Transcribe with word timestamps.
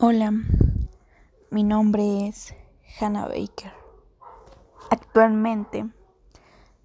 Hola, 0.00 0.32
mi 1.50 1.64
nombre 1.64 2.28
es 2.28 2.54
Hannah 3.00 3.26
Baker. 3.26 3.72
Actualmente 4.90 5.90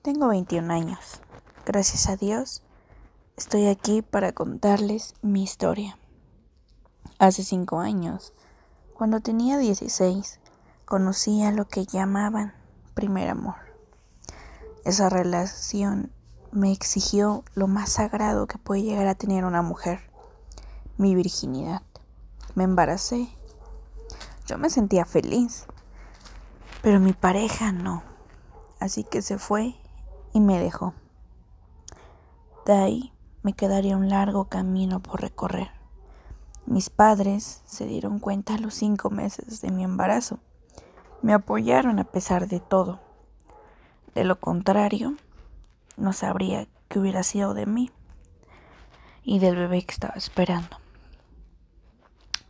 tengo 0.02 0.30
21 0.30 0.74
años. 0.74 1.22
Gracias 1.64 2.10
a 2.10 2.16
Dios 2.16 2.64
estoy 3.38 3.68
aquí 3.68 4.02
para 4.02 4.32
contarles 4.32 5.14
mi 5.22 5.44
historia. 5.44 5.96
Hace 7.20 7.44
5 7.44 7.82
años, 7.82 8.34
cuando 8.96 9.20
tenía 9.20 9.60
16, 9.60 10.40
conocí 10.86 11.44
a 11.44 11.52
lo 11.52 11.68
que 11.68 11.86
llamaban 11.86 12.56
primer 12.96 13.30
amor. 13.30 13.58
Esa 14.86 15.10
relación 15.10 16.12
me 16.52 16.72
exigió 16.72 17.44
lo 17.54 17.68
más 17.68 17.92
sagrado 17.92 18.48
que 18.48 18.58
puede 18.58 18.82
llegar 18.82 19.06
a 19.06 19.14
tener 19.14 19.46
una 19.46 19.62
mujer, 19.62 20.00
mi 20.98 21.14
virginidad 21.14 21.84
me 22.56 22.64
embaracé. 22.64 23.30
Yo 24.46 24.58
me 24.58 24.70
sentía 24.70 25.06
feliz, 25.06 25.66
pero 26.82 27.00
mi 27.00 27.14
pareja 27.14 27.72
no. 27.72 28.04
Así 28.80 29.04
que 29.04 29.22
se 29.22 29.38
fue 29.38 29.76
y 30.34 30.40
me 30.40 30.60
dejó. 30.60 30.94
De 32.66 32.74
ahí 32.74 33.14
me 33.42 33.54
quedaría 33.54 33.98
un 33.98 34.10
largo 34.10 34.46
camino 34.46 35.02
por 35.02 35.22
recorrer. 35.22 35.72
Mis 36.66 36.90
padres 36.90 37.62
se 37.66 37.86
dieron 37.86 38.20
cuenta 38.20 38.56
a 38.56 38.58
los 38.58 38.74
cinco 38.74 39.10
meses 39.10 39.62
de 39.62 39.72
mi 39.72 39.84
embarazo. 39.84 40.40
Me 41.22 41.34
apoyaron 41.34 42.00
a 42.00 42.06
pesar 42.06 42.48
de 42.48 42.60
todo. 42.60 43.00
De 44.16 44.24
lo 44.24 44.40
contrario, 44.40 45.16
no 45.98 46.14
sabría 46.14 46.68
qué 46.88 47.00
hubiera 47.00 47.24
sido 47.24 47.54
de 47.54 47.66
mí 47.66 47.92
y 49.24 49.40
del 49.40 49.56
bebé 49.56 49.84
que 49.86 49.94
estaba 49.94 50.14
esperando. 50.16 50.83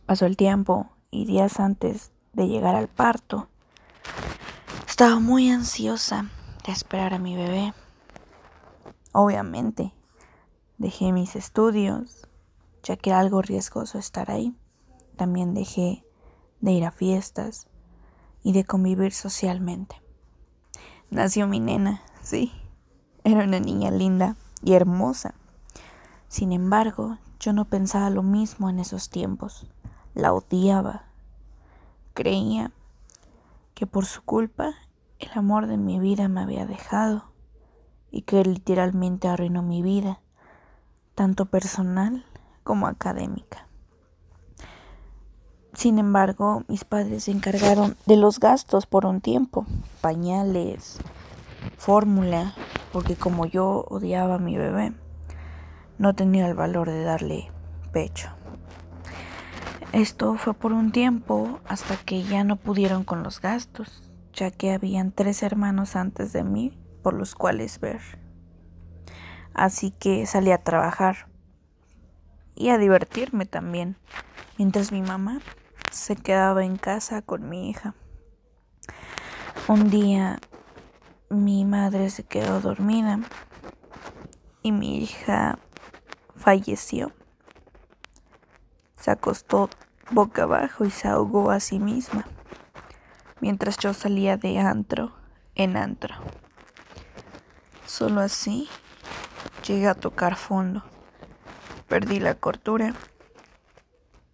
Pasó 0.06 0.26
el 0.26 0.36
tiempo 0.36 0.90
y 1.10 1.24
días 1.24 1.60
antes 1.60 2.12
de 2.34 2.46
llegar 2.46 2.74
al 2.74 2.88
parto, 2.88 3.48
estaba 4.86 5.18
muy 5.18 5.48
ansiosa 5.48 6.28
de 6.66 6.72
esperar 6.72 7.14
a 7.14 7.18
mi 7.18 7.34
bebé. 7.34 7.72
Obviamente, 9.12 9.94
dejé 10.76 11.10
mis 11.12 11.36
estudios, 11.36 12.28
ya 12.82 12.96
que 12.96 13.10
era 13.10 13.18
algo 13.18 13.40
riesgoso 13.40 13.96
estar 13.98 14.30
ahí. 14.30 14.54
También 15.16 15.54
dejé 15.54 16.04
de 16.60 16.72
ir 16.72 16.84
a 16.84 16.90
fiestas 16.90 17.66
y 18.42 18.52
de 18.52 18.64
convivir 18.64 19.14
socialmente. 19.14 20.02
Nació 21.10 21.46
mi 21.46 21.60
nena, 21.60 22.02
sí, 22.22 22.52
era 23.24 23.44
una 23.44 23.58
niña 23.58 23.90
linda 23.90 24.36
y 24.62 24.74
hermosa. 24.74 25.32
Sin 26.28 26.52
embargo, 26.52 27.16
yo 27.40 27.54
no 27.54 27.64
pensaba 27.64 28.10
lo 28.10 28.22
mismo 28.22 28.68
en 28.68 28.80
esos 28.80 29.08
tiempos 29.08 29.66
la 30.14 30.32
odiaba. 30.32 31.04
Creía 32.14 32.72
que 33.74 33.86
por 33.86 34.06
su 34.06 34.22
culpa 34.22 34.74
el 35.18 35.30
amor 35.34 35.66
de 35.66 35.76
mi 35.76 35.98
vida 35.98 36.28
me 36.28 36.40
había 36.40 36.66
dejado 36.66 37.24
y 38.10 38.22
que 38.22 38.44
literalmente 38.44 39.28
arruinó 39.28 39.62
mi 39.62 39.82
vida, 39.82 40.20
tanto 41.14 41.46
personal 41.46 42.24
como 42.62 42.86
académica. 42.86 43.66
Sin 45.72 45.98
embargo, 45.98 46.62
mis 46.68 46.84
padres 46.84 47.24
se 47.24 47.32
encargaron 47.32 47.96
de 48.06 48.16
los 48.16 48.38
gastos 48.38 48.86
por 48.86 49.06
un 49.06 49.20
tiempo, 49.20 49.66
pañales, 50.00 50.98
fórmula, 51.76 52.54
porque 52.92 53.16
como 53.16 53.46
yo 53.46 53.84
odiaba 53.88 54.36
a 54.36 54.38
mi 54.38 54.56
bebé, 54.56 54.92
no 55.98 56.14
tenía 56.14 56.46
el 56.46 56.54
valor 56.54 56.88
de 56.88 57.02
darle 57.02 57.50
pecho. 57.92 58.28
Esto 59.94 60.34
fue 60.34 60.54
por 60.54 60.72
un 60.72 60.90
tiempo 60.90 61.60
hasta 61.68 61.96
que 61.96 62.24
ya 62.24 62.42
no 62.42 62.56
pudieron 62.56 63.04
con 63.04 63.22
los 63.22 63.40
gastos, 63.40 64.12
ya 64.32 64.50
que 64.50 64.72
habían 64.72 65.12
tres 65.12 65.44
hermanos 65.44 65.94
antes 65.94 66.32
de 66.32 66.42
mí 66.42 66.76
por 67.04 67.14
los 67.14 67.36
cuales 67.36 67.78
ver. 67.78 68.00
Así 69.54 69.92
que 69.92 70.26
salí 70.26 70.50
a 70.50 70.64
trabajar 70.64 71.28
y 72.56 72.70
a 72.70 72.78
divertirme 72.78 73.46
también, 73.46 73.96
mientras 74.58 74.90
mi 74.90 75.00
mamá 75.00 75.38
se 75.92 76.16
quedaba 76.16 76.64
en 76.64 76.76
casa 76.76 77.22
con 77.22 77.48
mi 77.48 77.70
hija. 77.70 77.94
Un 79.68 79.90
día 79.90 80.40
mi 81.30 81.64
madre 81.64 82.10
se 82.10 82.24
quedó 82.24 82.60
dormida 82.60 83.20
y 84.60 84.72
mi 84.72 84.98
hija 84.98 85.60
falleció. 86.34 87.12
Se 89.04 89.10
acostó 89.10 89.68
boca 90.12 90.44
abajo 90.44 90.86
y 90.86 90.90
se 90.90 91.08
ahogó 91.08 91.50
a 91.50 91.60
sí 91.60 91.78
misma, 91.78 92.24
mientras 93.38 93.76
yo 93.76 93.92
salía 93.92 94.38
de 94.38 94.58
antro 94.58 95.12
en 95.54 95.76
antro. 95.76 96.14
Solo 97.84 98.22
así 98.22 98.66
llegué 99.68 99.88
a 99.88 99.94
tocar 99.94 100.36
fondo. 100.36 100.82
Perdí 101.86 102.18
la 102.18 102.34
cordura 102.34 102.94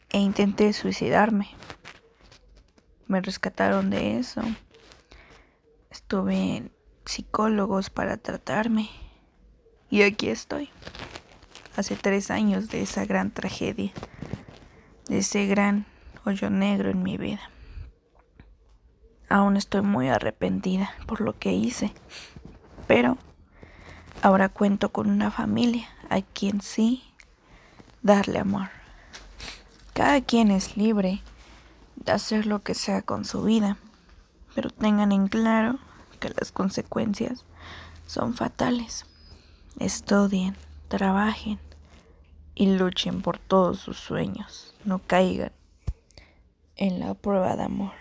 e 0.08 0.18
intenté 0.20 0.72
suicidarme. 0.72 1.48
Me 3.08 3.20
rescataron 3.20 3.90
de 3.90 4.20
eso. 4.20 4.40
Estuve 5.90 6.58
en 6.58 6.72
psicólogos 7.04 7.90
para 7.90 8.18
tratarme. 8.18 8.88
Y 9.90 10.02
aquí 10.02 10.28
estoy. 10.28 10.70
Hace 11.76 11.96
tres 11.96 12.30
años 12.30 12.68
de 12.68 12.82
esa 12.82 13.04
gran 13.04 13.32
tragedia 13.32 13.92
de 15.10 15.18
ese 15.18 15.46
gran 15.46 15.86
hoyo 16.24 16.50
negro 16.50 16.88
en 16.88 17.02
mi 17.02 17.18
vida. 17.18 17.40
Aún 19.28 19.56
estoy 19.56 19.82
muy 19.82 20.08
arrepentida 20.08 20.92
por 21.06 21.20
lo 21.20 21.36
que 21.36 21.52
hice, 21.52 21.92
pero 22.86 23.18
ahora 24.22 24.48
cuento 24.48 24.90
con 24.90 25.10
una 25.10 25.32
familia 25.32 25.88
a 26.10 26.22
quien 26.22 26.60
sí 26.60 27.02
darle 28.02 28.38
amor. 28.38 28.68
Cada 29.94 30.20
quien 30.20 30.52
es 30.52 30.76
libre 30.76 31.22
de 31.96 32.12
hacer 32.12 32.46
lo 32.46 32.62
que 32.62 32.74
sea 32.74 33.02
con 33.02 33.24
su 33.24 33.42
vida, 33.42 33.78
pero 34.54 34.70
tengan 34.70 35.10
en 35.10 35.26
claro 35.26 35.80
que 36.20 36.32
las 36.38 36.52
consecuencias 36.52 37.44
son 38.06 38.34
fatales. 38.34 39.06
Estudien, 39.80 40.56
trabajen 40.86 41.58
y 42.60 42.66
luchen 42.66 43.22
por 43.22 43.38
todos 43.38 43.80
sus 43.80 43.96
sueños. 43.96 44.74
No 44.84 44.98
caigan 44.98 45.50
en 46.76 47.00
la 47.00 47.14
prueba 47.14 47.56
de 47.56 47.62
amor. 47.62 47.92